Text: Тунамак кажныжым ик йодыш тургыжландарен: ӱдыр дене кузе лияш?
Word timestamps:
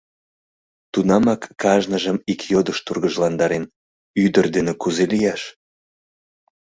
Тунамак 0.91 1.41
кажныжым 1.61 2.17
ик 2.31 2.39
йодыш 2.51 2.77
тургыжландарен: 2.85 3.63
ӱдыр 4.23 4.45
дене 4.55 4.73
кузе 4.81 5.05
лияш? 5.13 5.41